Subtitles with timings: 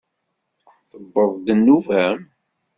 [0.89, 2.19] Tewweḍ-d nnuba-m?